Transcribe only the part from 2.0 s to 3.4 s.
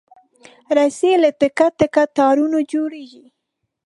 تارونو جوړېږي.